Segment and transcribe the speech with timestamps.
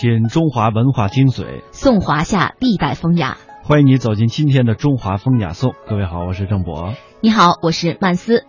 [0.00, 3.36] 品中华文化精髓，颂华夏历代风雅。
[3.62, 5.74] 欢迎你走进今天的中华风雅颂。
[5.86, 6.94] 各位好，我是郑博。
[7.20, 8.46] 你好，我是曼斯。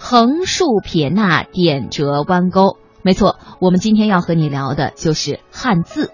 [0.00, 6.10] 横竖撇捺点折弯钩，没错，我们今天要和你聊的就是汉字。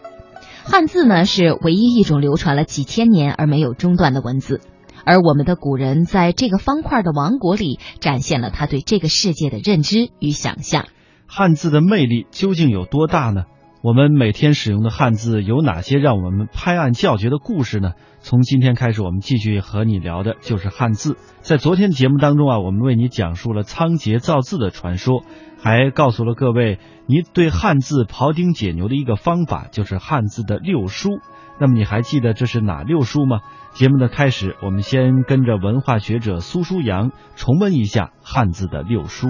[0.65, 4.61] 汉字呢，是唯一一种流传了几千年而没有中断的文字。
[5.07, 10.85] 而我们的古人在这个方块的王国里，展现了他对这个世界的认知与想象。
[11.27, 13.45] 汉字的魅力究竟有多大呢？
[13.85, 17.93] 我们每天使用的汉字有哪些让我们拍案叫绝的故事呢？
[18.19, 21.19] 从今天开始，我们继续和你聊的就是汉字。
[21.43, 25.23] 在昨天节目当中啊，我们为你讲述了仓颉造字的传说，
[25.63, 31.19] 还告诉了各位你对汉字庖丁解牛的一个方法，就是汉字的六书。
[31.61, 33.41] 那么你还记得这是哪六书吗？
[33.75, 39.29] 节目的开始，我们先跟着文化学者苏书阳重温一下汉字的六书。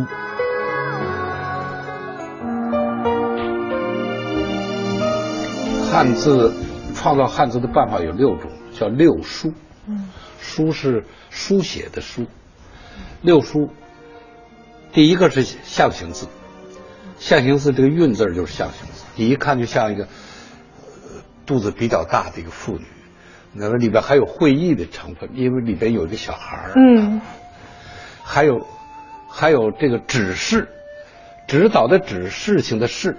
[5.95, 6.53] 汉字
[6.93, 9.53] 创造汉字的办法有六种，叫六书。
[9.87, 10.09] 嗯，
[10.41, 12.27] 书是书写的书。
[13.23, 13.71] 六书，
[14.93, 16.27] 第一个是象形字。
[17.21, 20.09] 象形字这个“韵”字就是象形字，你一看就像一个
[21.47, 22.85] 肚子比较大的一个妇女。
[23.53, 26.73] 那么里边还有会意的成分，因为里边有一个小孩儿。
[26.75, 27.21] 嗯，
[28.25, 28.67] 还有
[29.29, 30.67] 还有这个指示，
[31.47, 33.17] 指导的指事情的事。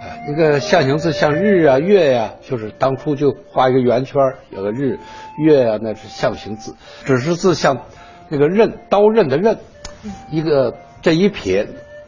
[0.00, 4.96] 啊，一个象形字像日啊、月呀，就是当初就画一个圆圈，有个日、
[5.44, 6.76] 月啊，那是象形字。
[7.04, 7.84] 指示字像
[8.28, 9.58] 那个刃、刀刃的刃，
[10.30, 11.66] 一个这一撇，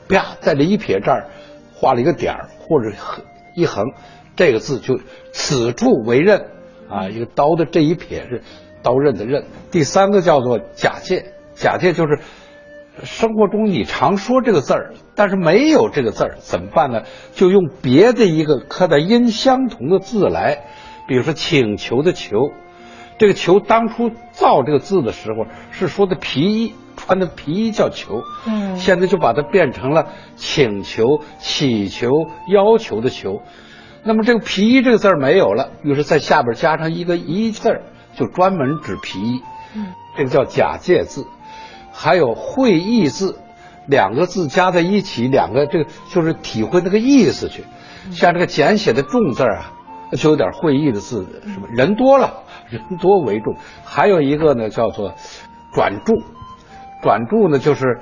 [0.09, 1.27] 啪，在这一撇这儿
[1.75, 2.93] 画了一个点儿或者
[3.57, 3.85] 一横，
[4.37, 5.01] 这个字就
[5.33, 6.47] 此处为刃
[6.89, 8.43] 啊，一个刀的这一撇是
[8.85, 9.47] 刀刃的刃。
[9.73, 12.21] 第三个叫做假借，假借就是。
[13.05, 17.03] 生活中你常说这个字儿，但是没有这个字儿怎么办呢？
[17.33, 20.65] 就用别的一个刻的音相同的字来，
[21.07, 22.51] 比如说请求的求，
[23.19, 32.09] 这个求当初造这个字的时候是说的皮衣，穿的皮衣叫求，嗯，现在就把它变成了请求、祈求、
[32.49, 33.43] 要求的求。
[34.03, 37.83] 那么这个皮衣这个字儿没有了，于是在下边加上一个一字儿，
[38.15, 39.43] 就专门指皮衣，
[39.75, 41.27] 嗯，这个叫假借字。
[42.03, 43.37] 还有会意字，
[43.87, 47.63] 两个字加在一起，两个这个就是体会那个意思去。
[48.11, 49.71] 像这个简写的重字啊，
[50.17, 53.55] 就有点会意的字，什么人多了，人多为重。
[53.85, 55.13] 还有一个呢，叫做
[55.75, 56.15] 转注，
[57.03, 58.01] 转注呢就是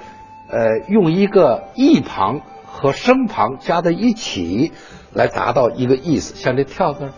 [0.48, 4.70] 呃用一个意旁和声旁加在一起，
[5.12, 6.36] 来达到一个意思。
[6.36, 7.10] 像这跳字，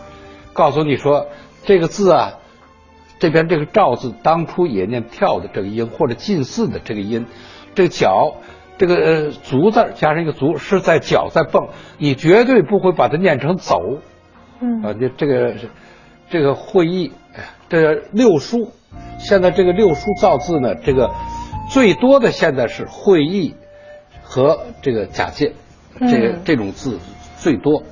[0.53, 1.27] 告诉你说
[1.63, 2.39] 这个字啊。
[3.21, 7.27] 这边这个“赵”字当初也念“跳”的这个音，或者近似的这个音。
[7.75, 8.37] 这个“脚”，
[8.79, 13.79] 这个呃“足”字加上一个“足”，是在脚在蹦，你绝对不会把它念成“走”。
[14.59, 15.53] 嗯啊，这这个
[16.31, 17.11] 这个会意，
[17.69, 18.71] 这六书，
[19.19, 21.11] 现在这个六书造字呢，这个
[21.69, 23.53] 最多的现在是会意
[24.23, 25.53] 和这个假借，
[25.99, 26.97] 这个这种字
[27.37, 27.83] 最多。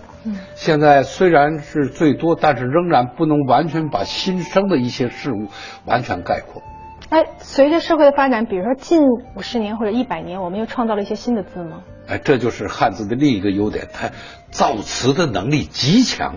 [0.56, 5.48] 现在虽然是最多，但是仍然不能完全把新生的一些事物
[5.86, 6.62] 完全概括。
[7.10, 9.02] 哎，随着社会的发展，比如说近
[9.36, 11.82] 五十年或者一百年，我们又创造了一些新的字吗？
[12.08, 14.12] 哎，这就是汉字的另一个优点，它
[14.52, 16.36] 造词的能力极强。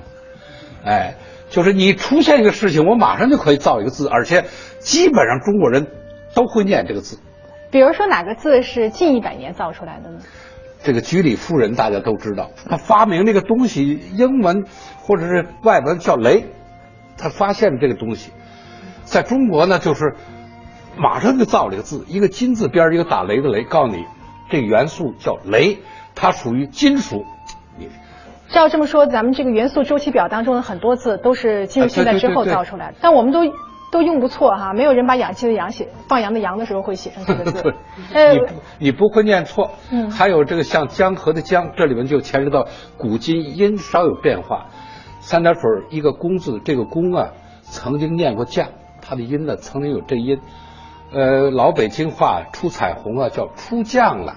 [0.85, 1.15] 哎，
[1.51, 4.45] 就是你出现一个事情，我马上就可以造一个字，而且
[4.79, 5.89] 基本上中国人
[6.35, 7.19] 都会念这个字。
[7.71, 10.21] 比如说哪个字是近一百年造出来的呢？
[10.83, 14.65] 这个居里夫人大家都知道，他发明这个东西，英文
[14.99, 16.47] 或者是外文叫“雷”，
[17.17, 18.33] 他发现这个东西，
[19.05, 20.15] 在中国呢，就是
[20.97, 24.05] 马上就造了一个字，一个金字边一个打雷的雷，告诉你
[24.51, 25.79] 这个元素叫雷，
[26.15, 27.25] 它属于金属。
[27.79, 27.89] 你
[28.49, 33.41] 照这么说，咱们这个元素周期表当中的很多字都是进入现代之后造出来的，但我们都。
[33.93, 37.75] 都用不错哈，没有人把氧气的氧写放羊的羊的时候会写成这个字。
[38.11, 39.73] 对，你不你不会念错。
[39.91, 40.11] 嗯。
[40.11, 42.67] 还有这个像江河的江，这里面就牵扯到
[42.97, 44.69] 古今音稍有变化。
[45.21, 48.71] 三点水一个工字，这个工啊曾经念过将，
[49.03, 50.41] 它的音呢曾经有这音。
[51.13, 54.37] 呃，老北京话出彩虹啊叫出将了。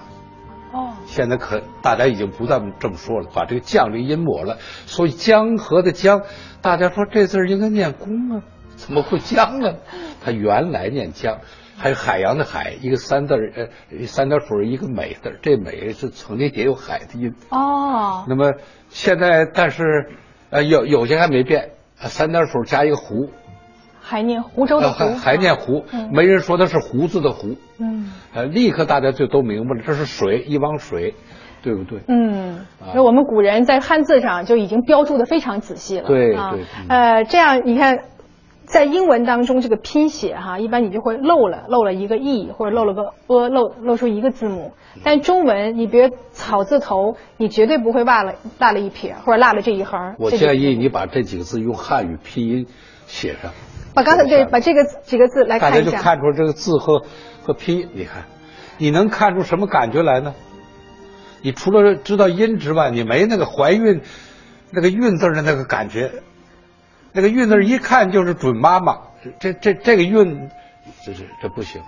[0.72, 0.92] 哦。
[1.06, 4.58] 现在可大家已经不再这么说了，把这个将这个音抹了。
[4.84, 6.20] 所以江河的江，
[6.60, 8.42] 大家说这字应该念工啊。
[8.76, 9.74] 怎么会江呢？
[10.24, 11.38] 它原来念江，
[11.76, 18.24] 还有海洋的海，一个三字呃三点水一个美字，这美是曾经也有海的音哦。
[18.28, 18.52] 那么
[18.88, 19.82] 现在但是
[20.50, 23.30] 呃有有些还没变，三点水加一个湖，
[24.00, 27.56] 还念湖州的湖，还念湖，没人说它是胡子的湖。
[27.78, 31.14] 嗯，呃，立刻大家就都明白了，这是水一汪水。
[31.62, 31.98] 对不对？
[32.06, 32.64] 嗯，
[32.94, 36.06] 那我们古人在汉字上就已经标注的非常仔细了。
[36.06, 37.98] 对啊对，呃，这样你看，
[38.66, 44.72] 在英文当中这个拼写哈，一般你就会漏了漏了一个 e 或者漏了个 a，漏漏出一个字母。
[45.04, 50.16] 但中文你别草字头，你绝对不会落了落了一撇或者落了这一横。
[50.18, 52.66] 我建议你把这几个字用汉语拼音
[53.06, 53.52] 写上，
[53.94, 56.02] 把刚才对把这个几个字来大家就看一下。
[56.02, 57.02] 看出这个字和
[57.42, 57.88] 和拼音。
[57.94, 58.24] 你看，
[58.78, 60.34] 你能看出什么感觉来呢？
[61.42, 64.00] 你除了知道音之外，你没那个怀孕
[64.72, 66.10] 那个孕字的那个感觉。
[67.16, 68.98] 那个韵字一看就是准妈妈，
[69.40, 70.50] 这这这个韵，
[71.02, 71.80] 这这这不行。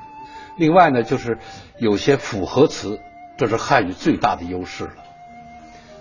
[0.56, 1.36] 另外呢，就是
[1.76, 2.98] 有些复合词，
[3.36, 4.94] 这是汉语最大的优势了。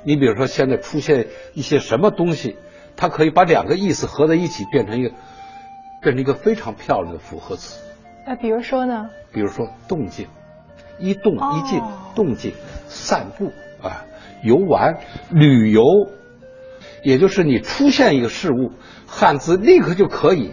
[0.03, 2.55] 你比如说，现在出现一些什么东西，
[2.95, 5.09] 它可以把两个意思合在一起，变成一个
[6.01, 7.83] 变成一个非常漂亮的复合词。
[8.25, 9.09] 那比如说呢？
[9.33, 10.27] 比如说动静，
[10.99, 12.53] 一动一静，哦动静，
[12.87, 13.51] 散步
[13.83, 14.05] 啊，
[14.41, 14.99] 游玩，
[15.31, 15.83] 旅游，
[17.07, 18.73] 也就是你出现一个事物，
[19.07, 20.51] 汉字立刻就可以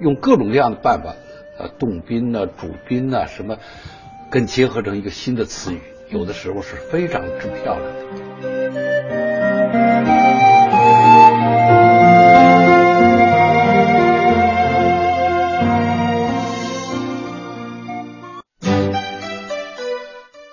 [0.00, 1.14] 用各种各样的办法，
[1.58, 3.58] 呃，动宾呐、主宾呐、什么，
[4.30, 8.21] 跟结合成一个新的词语，有的时候是非常之漂亮的。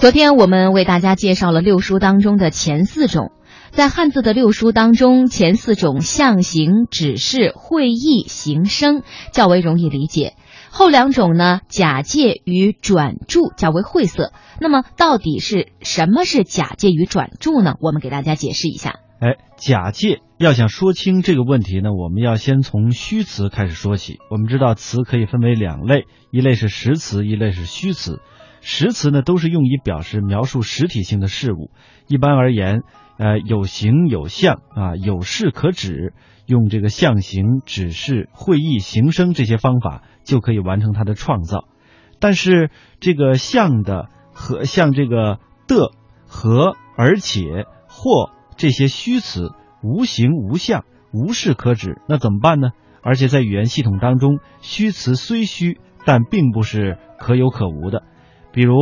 [0.00, 3.32] 昨天我们为大家介绍了六书当中的前四种，
[3.72, 9.02] 在汉字的六书当中，前四种象形、指示、会意、形声
[9.32, 10.34] 较为容易理解，
[10.70, 14.32] 后两种呢假借与转注较为晦涩。
[14.60, 17.74] 那么到底是什么是假借与转注呢？
[17.80, 19.00] 我们给大家解释一下。
[19.20, 24.18] 哎，假借要想说清这个问题呢，我们要先从虚词开始说起。
[24.30, 28.20] 我们知道词可以分为两类，一类是实词，一类是虚词。
[28.70, 31.70] 实词呢，都是用以表示描述实体性的事物。
[32.06, 32.82] 一般而言，
[33.16, 36.12] 呃，有形有象啊，有事可指，
[36.44, 41.64] 用这个象形、指示、会意、形声这些方法就可以完成它的创造。
[42.20, 42.70] 但是
[43.00, 45.92] 这个像的和像这个的
[46.26, 49.50] 和而且或这些虚词
[49.82, 52.68] 无形无相无事可指，那怎么办呢？
[53.02, 58.02] 而且在语言系统当中，虚词虽虚，但并不是可有可无的。
[58.52, 58.74] 比如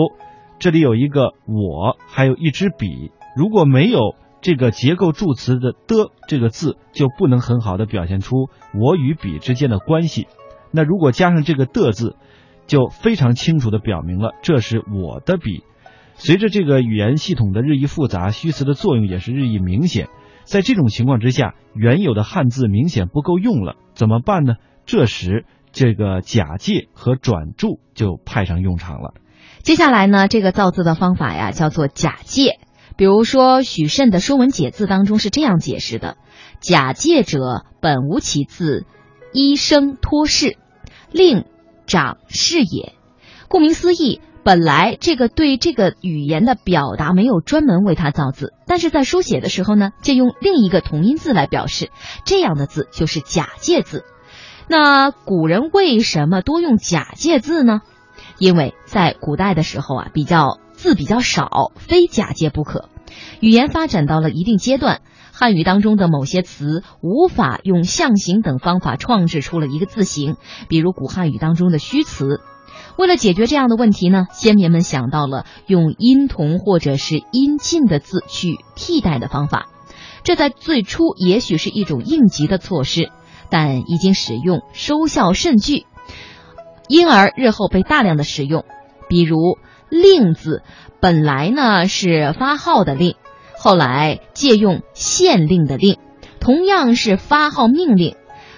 [0.59, 10.27] 这里有一个我，还有一支笔，如果没有这个结构助词的的这个字，就不能很好的表现出我与笔之间的关系。
[10.71, 12.17] 那如果加上这个的字，
[12.67, 15.63] 就非常清楚的表明了这是我的笔。
[16.15, 20.09] 随着这个语言系统的日益复杂，虚词的作用也是日益明显。
[20.45, 24.55] 在这种情况之下，原有的汉字明显不够用了，怎么办呢？
[24.87, 29.15] 这时这个假借和转注就派上用场了。
[29.67, 32.61] 接下来呢，这个造字的方法呀，叫做假借。
[32.97, 36.17] 比如说，许慎的《说文解字》当中是这样解释的
[36.63, 38.87] ：“假借者，本无其字，
[39.33, 40.57] 依声托事，
[41.11, 41.47] 令
[41.85, 42.93] 长是也。”
[43.51, 51.91] 顾名思义，本来这个对这个语言的表达没有专门为它造字，但是在书写的时候呢，借用另一个同音字来表示，
[52.25, 54.05] 这样的字就是假借字。
[54.69, 57.81] 那古人为什么多用假借字呢？
[58.39, 62.89] 因为在古代的时候啊，比较字比较少，非假借不可。
[63.41, 65.01] 语言发展到了一定阶段，
[65.33, 70.37] 汉语当中的某些词无法用象形等方法创制出了一个字形，
[70.69, 72.41] 比如古汉语当中的虚词。
[72.99, 79.69] 为了解决这样的问题呢，先民们想到了用音同或者是音近的字去替代的方法。
[80.25, 83.11] 这在最初也许是一种应急的措施，
[83.49, 85.87] 但已经使用收效甚巨。
[86.89, 88.65] 因而日后被大量的使用，
[89.09, 89.59] 比如
[89.91, 90.63] “令”字，
[91.01, 93.17] 本来呢是发号的令，
[93.59, 95.99] 后来借用县令的令，
[96.41, 98.17] 同样是发号命令。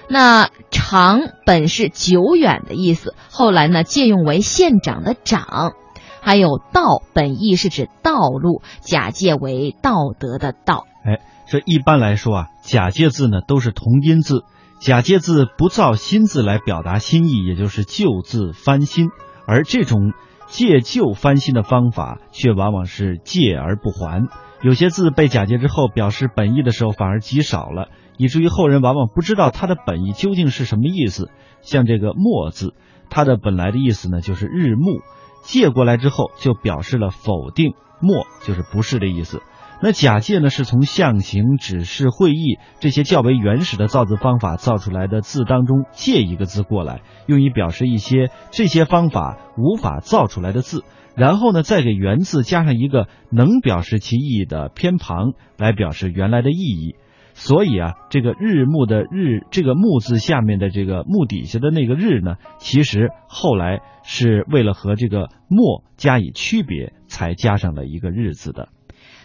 [0.08, 5.74] 那“长”本是久远的意思，后来呢借用为县长的长。
[6.20, 10.86] 还有“道”本意是指道路，假借为道德的道。
[11.04, 14.44] 哎，这一般来说啊，假借字呢都是同音字。
[14.80, 19.08] 假借字不造新字来表达新意，也就是旧字翻新。
[19.46, 20.12] 而这种
[20.46, 24.28] 借旧翻新的方法却往往是借而不还。
[24.62, 31.30] 有些字被假借之后，表示本意的时候反而极少了，以至于后人往往不知道它的本意究竟是什么意思。
[31.60, 32.74] 像这个“墨”字，
[33.10, 35.00] 它的本来的意思呢，就是日暮，
[35.42, 39.42] 借过来之后就表示了否定，“墨”就是不是的意思。
[39.80, 50.82] 那假借呢，是从象形、指示、会意这些较为原始的造字方法造出来的字当中借一个字过来，用以表示一些这些方法无法造出来的字。
[51.14, 56.96] 然后呢，再给原字加上一个能表示其意义的偏旁，来表示原来的意义。
[57.34, 68.70] 所以啊，这个日暮的日，这个木字下面的这个木底下的那个日呢，其实后来是为了和这个墨加以区别，才加上了一个日字的。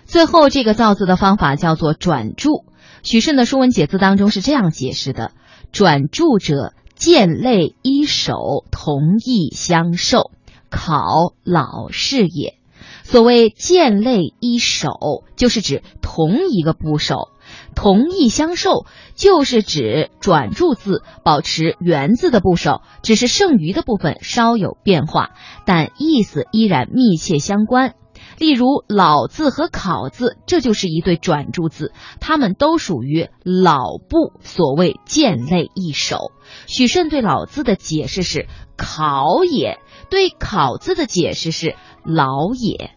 [0.06, 2.66] 最后，这个造字的方法叫做转注。
[3.04, 5.32] 许慎的《说文解字》当中是这样解释的：
[5.72, 10.32] 转注者，见类一手，同意相授。
[10.70, 12.56] 考老是也。
[13.04, 17.30] 所谓见类一手，就是指同一个部首；
[17.76, 25.32] 同意相授，就是指转注字保持原字的部首，只是剩余的部分稍有变化，
[25.66, 27.94] 但意思依然密切相关。
[28.38, 34.34] 例如“老”字和“考”字，这就是一对转注字，它们都属于老部。
[34.42, 36.32] 所谓“见类一手”，
[36.68, 42.92] 许慎对“老”字的解释是“考也”，对“考”字的解释是“老也”。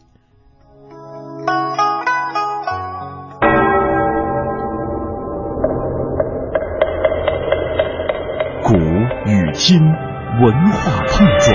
[8.67, 11.55] 古与今，文化碰撞，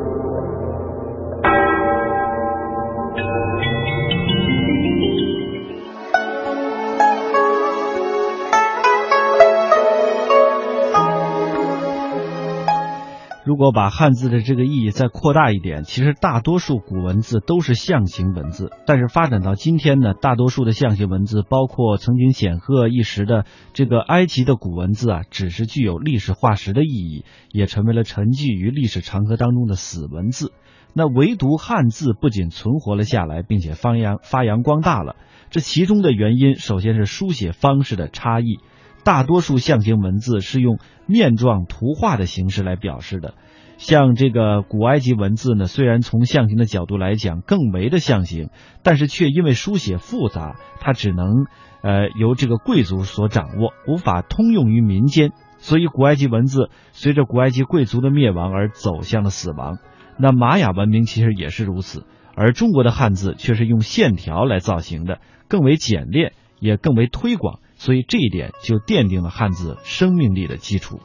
[13.43, 18.69] 如果把汉字的这个意义再扩大一点，其实大多数古文字都是象形文字。
[18.85, 30.53] 但是发展到今天呢，大多数的象形文字，包括曾经显赫一时的这个埃及的古文字啊，只是具有历史化石的意义，也成为了沉寂于历史长河当中的死文字。
[30.93, 35.15] 那唯独汉字不仅存活了下来，并且发扬发扬光大了。
[35.49, 38.59] 这其中的原因，首先是书写方式的差异。
[39.03, 43.33] 大多数象形文字是用面状图画的形式来表示的，
[43.77, 48.49] 像这个古埃及文字呢，虽然从象形的角度来讲更为的象形，
[48.83, 51.45] 但是却因为书写复杂，它只能
[51.81, 59.79] 呃由这个贵族所掌握，无法通用于民间，所以古埃及文字随着古埃及贵族的灭亡而走向了死亡。
[60.19, 62.05] 那玛雅文明其实也是如此，
[62.35, 67.60] 而中国的汉字却是用线条来造型的，更为简练，也更为推广。
[67.83, 70.99] 所以这一点就奠定了汉字生命力的基础。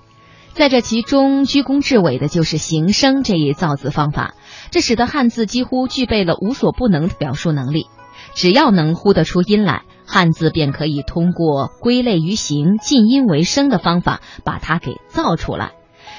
[0.52, 4.34] 在这其中，居功至伟的就是形声这一造字方法，
[4.70, 7.86] 这使得汉字几乎具备了无所不能的表述能力。
[8.34, 15.72] 只要能呼得出音来，汉字便可以通过归类于形、近音为声的方法把它给造出来。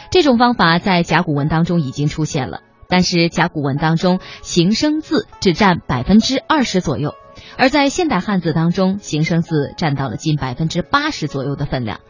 [0.09, 7.13] 这种方法在甲骨文当中已经出现了，但是甲骨文当中形声字只占百分之二十左右。
[7.55, 12.01] 而在现代汉字当中，形声字占到了近百分之八十左右的分量，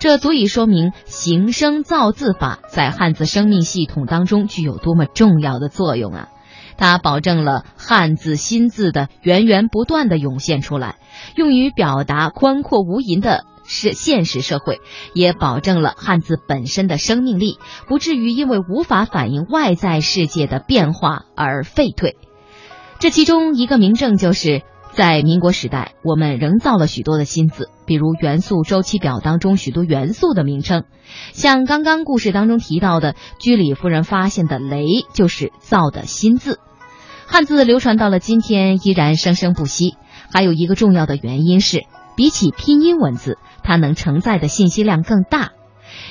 [0.00, 6.28] 这足以说明形声造字法在汉字生命系统当中具有多么重要的作用啊！
[6.76, 10.96] 它保证了汉字新字的源源不断的涌现出来，
[11.36, 14.80] 用于表达宽阔无垠的是现实社会，
[15.14, 22.16] 也保证了汉字本身的生命力，不至于因为无法反映外在世界的变化而废退。
[22.98, 24.62] 这其中一个明证就是。
[24.92, 30.84] 在民国时代，我们仍造了许多的新字，比如元素周期表当中许多元素的名称，
[31.32, 36.58] 像刚刚故事当中提到的居里夫人发现的“雷”就是造的新字。
[37.26, 39.94] 汉字流传到了今天依然生生不息，
[40.32, 41.84] 还有一个重要的原因是，
[42.16, 45.52] 比起拼音文字，它能承载的信息量更大。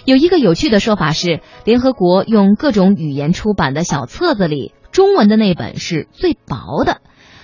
[0.05, 7.01] 有一个有趣的说法是，联合国用各种语言出版的小册子里，中文的那本是最薄的。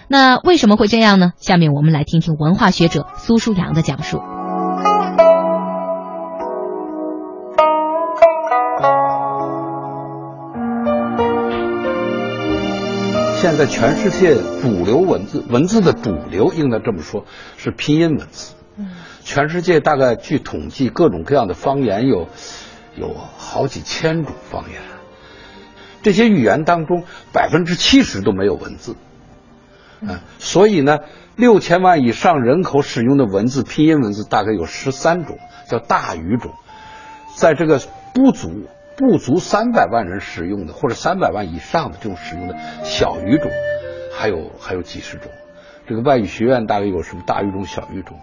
[0.07, 1.33] 那为什么会这样呢？
[1.37, 4.21] 下面我们来听听文化学者苏舒阳的讲述。
[13.41, 17.25] 现在全世界主流文字，文字的主流应该这么说，
[17.57, 18.55] 是拼音文字。
[19.23, 22.27] 全世界大概据统计，各种各样的方言有
[22.95, 24.81] 有好几千种方言。
[26.01, 28.95] 这些语言当中百分之七十都没有文字，
[30.07, 30.99] 嗯，所以呢，
[31.35, 36.51] 六千万以上人口使用的文字，拼音文字大概有十三种，叫大语种，
[37.35, 37.79] 在这个
[38.13, 43.51] 不足不足三百万人使用的，或者三百万以上的这种使用的小语种，
[44.15, 45.31] 还有还有几十种。
[45.87, 48.17] 这个外语学院大概有什么大语种、小语种？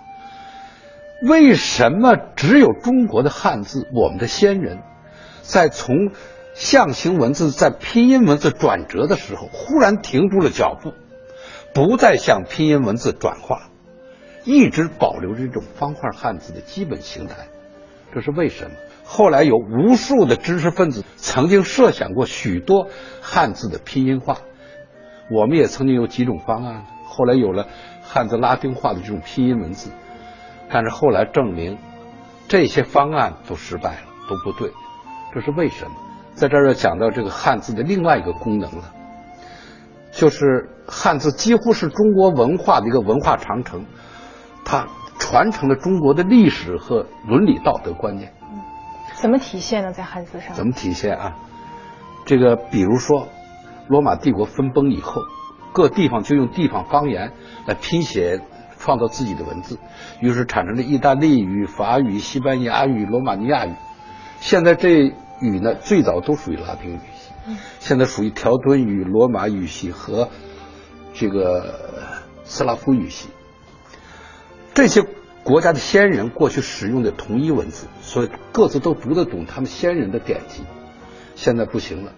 [1.28, 4.80] 为什么只有中国的汉字，我们的先人，
[5.42, 6.10] 在从
[6.54, 10.92] 象形文字在拼音文字转折的时候，忽然停住了脚步，
[11.74, 13.70] 不再向拼音文字转化，
[14.44, 17.48] 一直保留着这种方块汉字的基本形态？
[18.14, 18.76] 这是为什么？
[19.04, 22.88] 后来有无数的知识分子曾经设想过许多
[23.20, 24.38] 汉字的拼音化，
[25.30, 26.84] 我们也曾经有几种方案。
[27.04, 27.66] 后来有了
[28.02, 29.90] 汉字拉丁化的这种拼音文字，
[30.70, 31.78] 但是后来证明
[32.48, 34.70] 这些方案都失败了，都不对。
[35.34, 35.92] 这是为什么？
[36.34, 38.94] 在这儿要讲到这个汉字的另外一个功能了，
[40.12, 43.84] 就是汉字几乎是中国文化的一个文化长城，
[44.64, 44.86] 它
[45.18, 48.32] 传承了中国的历史和伦理道德观念。
[49.14, 49.92] 怎么体现呢？
[49.92, 50.54] 在汉字上？
[50.54, 51.36] 怎么体现啊？
[52.24, 53.26] 这个比如说，
[53.88, 55.20] 罗马帝国分崩以后。
[55.74, 57.32] 各地方就用地方方言
[57.66, 58.42] 来拼写，
[58.78, 59.78] 创造自己的文字，
[60.20, 63.72] 于是产生了意大利语、法语、西班牙语、罗马尼亚语。
[64.38, 67.11] 现在这语呢，最早都属于拉丁语系，
[67.80, 70.28] 现在属于条顿语、罗马语系和
[71.14, 73.28] 这个斯拉夫语系。
[74.74, 75.02] 这些
[75.44, 80.62] 国家的先人过去使用的同一文字，所以各自都读得懂他们先人的典籍。
[81.34, 82.12] 现在不行了。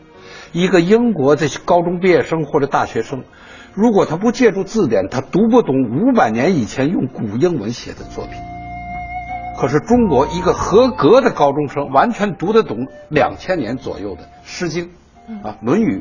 [0.53, 3.25] 一个英国的高中毕业生或者大学生，
[3.73, 8.35] 如果他不借助字典，他读不懂五百年以前用古英文写的作品。
[9.59, 14.87] 可是中国一个合格的高中生，完全读得懂两千年左右的《诗经》
[15.43, 16.01] 啊，《论语》，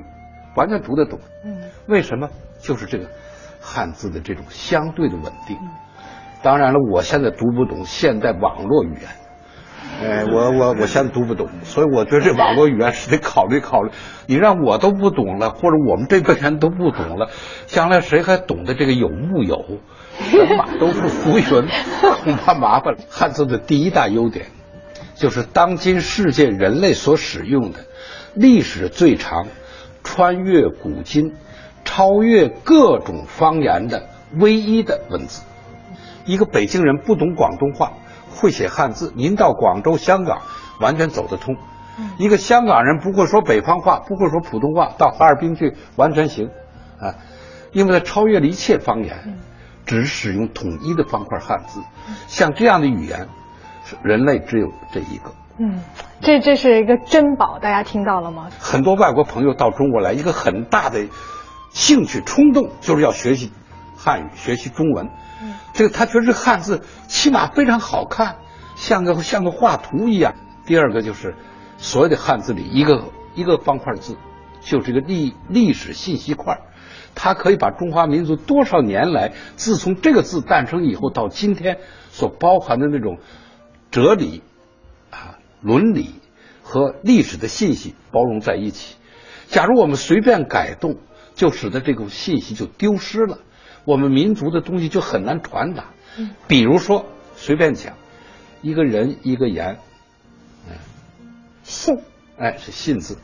[0.58, 1.20] 完全读得懂。
[1.88, 2.30] 为什么？
[2.60, 3.10] 就是这个
[3.60, 5.58] 汉字的这种相对的稳定。
[6.42, 9.10] 当然了，我现在读不懂现代网络语言。
[10.02, 13.92] 哎，我我我现在读不懂，所以我觉得这网络语言是得考虑考虑。
[14.28, 17.30] 你让我都不懂了，或者我们这辈人都不懂了，
[17.68, 19.80] 将来谁还懂得这个有木有？
[20.32, 21.46] 人马都是浮云，
[22.24, 23.00] 恐怕麻烦了。
[23.10, 24.48] 汉字的第一大优点，
[25.16, 27.80] 就是当今世界人类所使用的、
[28.36, 29.48] 历史最长、
[30.04, 31.36] 穿越古今、
[31.84, 35.44] 超越各种方言的唯一的文字。
[36.26, 37.94] 一个北京人不懂广东话。
[38.36, 40.42] 会写汉字，您到广州、香港
[40.80, 41.56] 完全走得通。
[42.18, 46.50] 一个香港人不会说北方话，不会说普通话，到哈尔滨去完全行
[47.00, 47.14] 啊，
[47.72, 49.38] 因为他超越了一切方言，
[49.86, 51.80] 只使用统一的方块汉字。
[52.28, 53.30] 像这样的语言，
[54.02, 55.32] 人类只有这一个。
[55.58, 55.80] 嗯，
[56.22, 58.50] 这这是一个珍宝，大家听到了吗？
[58.60, 61.08] 很多外国朋友到中国来，一个很大的
[61.72, 63.52] 兴趣冲动就是要学习
[63.96, 65.08] 汉语，学习中文。
[65.42, 68.38] 嗯这个他觉得这汉字起码非常好看，
[68.76, 70.36] 像个像个画图一样。
[70.66, 71.36] 第二个就是
[71.78, 74.16] 所有的汉字里一个一个方块字，
[74.62, 76.60] 就是一个历历史信息块，
[77.16, 81.80] 它可以把中华民族多少年来自从这个字诞生以后到今天
[82.12, 83.18] 所包含的那种
[83.90, 84.53] 哲理啊
[85.64, 86.10] 伦理
[86.62, 88.98] 和历史的信息包容在一起。
[89.48, 90.98] 假如我们随便改动，
[91.36, 93.40] 就使得这个信息就丢失了。
[93.86, 95.94] 我们民族的东西就很难传达，
[96.48, 97.96] 比如说随便讲，
[98.62, 99.78] 一个人一个言，
[100.70, 100.76] 嗯
[101.64, 101.98] 信，
[102.38, 103.18] 哎是信字，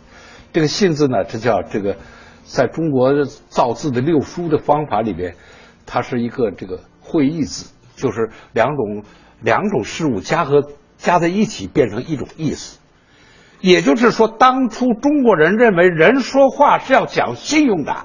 [0.52, 1.98] 这个信字呢，这叫这个，
[2.44, 5.36] 在中国造字的六书的方法里边，
[5.86, 9.04] 它是一个这个会意字，就是两种
[9.42, 10.62] 两种事物加和
[11.00, 12.80] 加在一起变成一种意思，
[13.62, 17.96] 也就是说，当初中国人认为人说话是要讲信用的。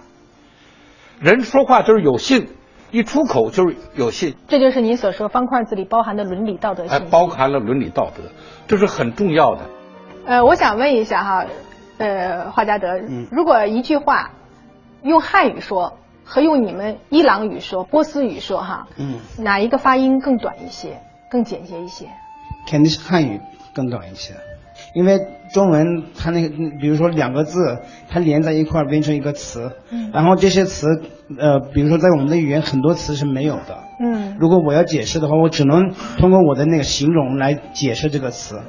[1.20, 2.48] 人说话就是有信，
[2.92, 4.36] 一出口就是有信。
[4.46, 6.86] 这就是你所说方块字里包含的伦理道德。
[6.88, 8.22] 哎，包含了伦理道德，
[8.68, 9.62] 这是很重要的。
[10.26, 11.46] 呃，我想问一下哈，
[11.98, 14.30] 呃，华家德，如果一句话
[15.02, 22.08] 用汉语说和用你们伊朗语说、波斯语说哈，嗯，哪一个发音更短一些、更简洁一些？
[22.66, 23.40] 肯定是汉语
[23.74, 24.34] 更短一些。
[24.92, 25.20] 因为
[25.52, 26.48] 中文它那个，
[26.80, 30.86] 比如说两个字，它连在一块儿变成一个词，嗯，然后这些词，
[31.38, 38.60] 呃，比如说在我们的语言很多词是没有的，嗯，如果我要解释的话，我只能通过我的那个形容来解释这个词，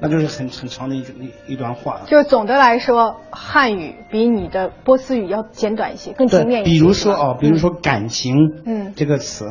[0.00, 2.00] 那就是很很长的一一一段话。
[2.06, 6.70] 就是总的来说，汉语比你的波斯语要简短一些，更精炼一些。
[6.70, 8.34] 比如说哦，比如说感情，
[8.66, 9.46] 嗯，这个词。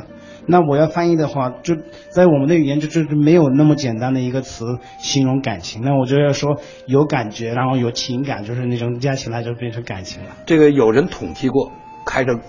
[0.49, 1.75] 那我要翻译的话，就
[2.09, 4.65] 在我们的语言就就是没有那么简单的一个词
[4.97, 5.83] 形容感情。
[5.83, 6.57] 那我就要说
[6.87, 10.31] 有感觉，然后有情感，就是那种加起来就变成感情了。
[10.47, 11.71] 这个有人统计过，
[12.03, 12.39] 开着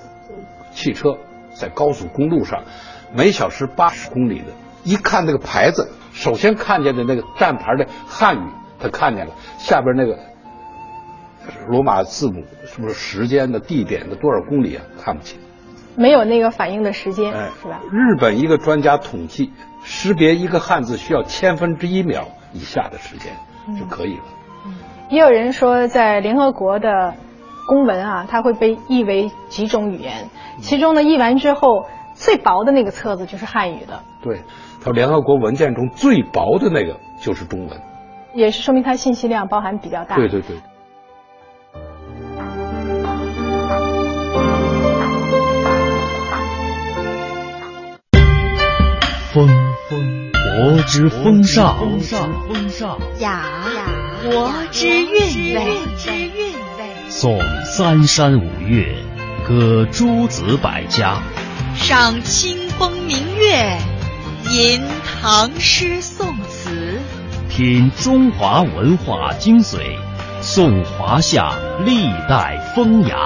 [0.72, 1.18] 汽车
[1.52, 2.64] 在高速公路上，
[3.14, 4.46] 每小时八十公里的，
[4.82, 10.18] 一看那个牌子，首先看见的那个站牌的汉语，他看见了，下边那个
[11.68, 14.82] 罗马字母是不是时间的、地点的多少公里啊？
[15.02, 15.38] 看不清。
[15.96, 17.80] 没有那个反应的时间，哎，是吧？
[17.90, 23.32] 日本一个专家统计，识别一个汉字需要千分之一秒以下的时间
[23.78, 24.22] 就可以了。
[25.08, 27.14] 也有人说，在联合国的
[27.66, 30.28] 公文啊，它会被译为几种语言，
[30.60, 34.42] 其中呢译完之后，最薄的那个册子就是汉语的，对，
[34.82, 37.80] 它联合国文件中最薄的那个就是中文。
[38.32, 40.14] 也是说明它信息量包含比较大。
[40.14, 40.56] 对对对。
[49.32, 49.46] 风
[49.88, 51.76] 风，国之风尚；
[53.20, 53.44] 雅
[53.76, 55.78] 雅，国之韵味。
[57.08, 58.92] 颂三山五岳，
[59.46, 61.22] 歌诸子百家，
[61.76, 63.78] 赏清风明月，
[64.50, 66.98] 吟唐诗宋词，
[67.48, 69.96] 品中华文化精髓，
[70.40, 71.52] 颂华夏
[71.84, 73.16] 历代风雅。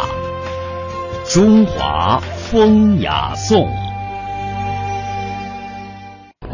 [1.26, 3.83] 中华风雅颂。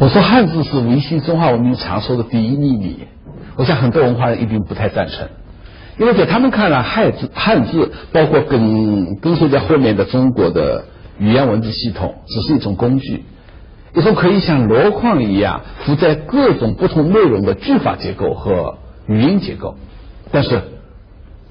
[0.01, 3.05] 我说汉字是维系中华文明长寿的第一秘密，
[3.55, 5.27] 我想很多文化人一定不太赞成，
[5.99, 10.85] 因为在他们看来，汉字汉字包括跟跟随在后面的中国的
[11.19, 13.25] 语言文字系统，只是一种工具，
[13.93, 19.75] 一种可以像箩筐一样负载各种不同内容的句法结构和语音结构。
[20.31, 20.63] 但是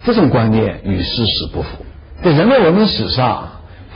[0.03, 1.69] 这种观念与事实不符，
[2.25, 3.47] 在人类文明史上，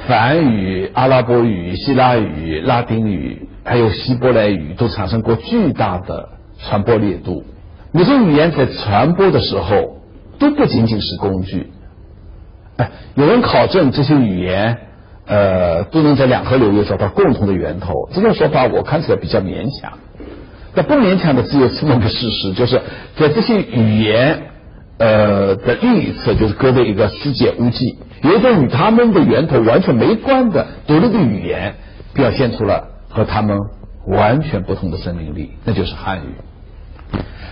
[0.07, 3.49] 梵语、阿拉伯语、希腊语、拉丁语。
[3.65, 7.45] 还有希伯来语都产生过巨大的传播力度。
[7.93, 9.99] 每种语言在传播的时候
[10.39, 11.71] 都不仅仅是工具。
[12.77, 14.79] 哎，有人考证这些语言
[15.27, 19.93] 呃都能在两河流域找到共同的源头，这种说法我看起来比较勉强。
[20.75, 22.83] 但不勉强的只有这么个事实，就是
[23.17, 24.43] 在这些语言
[24.99, 31.77] 呃的另一侧，就是隔着一个世界无际，有一种与他们的源头完全没关的独立的语言，
[32.13, 32.89] 表现出了。
[33.15, 33.57] 和他们
[34.07, 36.35] 完全不同的生命力，那就是汉语。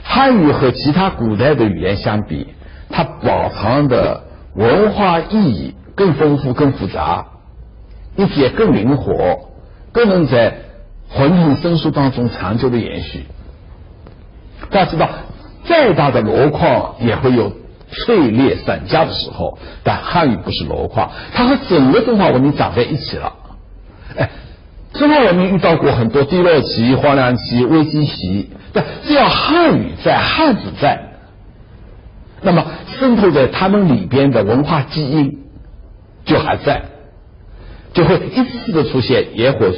[0.03, 2.49] 汉语和其他古代的语言相比，
[2.91, 4.25] 它饱藏的
[4.57, 7.27] 文化意义更丰富、更复杂，
[8.17, 9.51] 一也更灵活，
[9.93, 10.59] 更能在
[11.09, 13.25] 混沌生疏当中长久的延续。
[14.69, 15.09] 大家知道，
[15.65, 17.53] 再大的箩筐也会有
[17.89, 23.33] 碎裂散架的时候，但汉语不是箩筐，它和整个中华文明长在一起了。
[24.17, 24.29] 哎。
[24.95, 31.01] 中华文明遇到过很多低落期、荒凉期、危机期，但只要汉语在、汉字在，
[32.43, 32.67] 那么
[32.99, 35.39] 渗透在他们里边的文化基因
[36.25, 36.83] 就还在，
[37.95, 39.73] 就会一次次的出现野火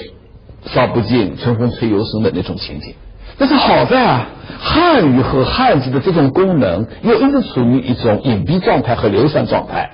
[0.66, 2.94] 烧不尽、春风吹又生的那种情景。
[3.38, 4.29] 但是好在啊，
[4.61, 9.90] 汉语和汉字的这种功能又一直处于一种隐蔽状态和流散状态。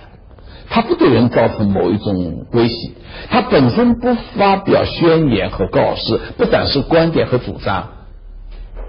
[0.72, 2.92] 它不对人造成某一种威胁，
[3.28, 7.88] 它本身不发表宣言和告示，不展示观点和主张，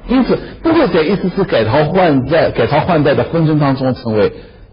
[0.07, 4.31] 因此不会在一次次改朝换代、改朝换代的纷争当中成为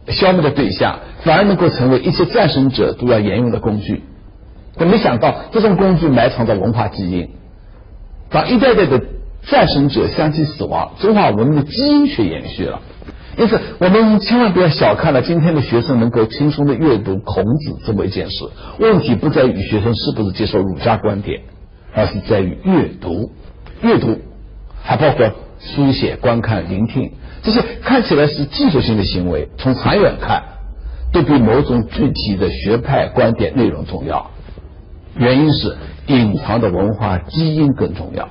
[0.08, 4.02] 消灭的对象，反而能够成为一些战胜者都要沿用的工具。
[4.76, 7.30] 可没想到，这种工具埋藏着文化基因，
[8.30, 9.02] 当一代代的
[9.46, 12.80] 战胜者相继死亡，中华文明的基因却延续了。
[13.38, 18.44] 因此，我们千万不要小看了今天的学生能够轻松的阅读孔子这么一件事。
[18.80, 21.42] 问题不在于学生是不是接受儒家观点，
[21.94, 23.30] 而是在于阅读。
[23.80, 24.18] 阅读
[24.82, 27.12] 还包括书写、观看、聆听
[27.44, 30.42] 这些看起来是技术性的行为，从长远看，
[31.12, 34.32] 都比某种具体的学派观点内容重要。
[35.16, 35.76] 原因是
[36.08, 38.28] 隐藏的文化基因更重要。